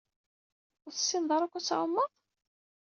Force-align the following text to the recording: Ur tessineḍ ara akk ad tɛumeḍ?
Ur 0.85 0.91
tessineḍ 0.93 1.31
ara 1.35 1.45
akk 1.47 1.55
ad 1.55 1.65
tɛumeḍ? 1.65 2.11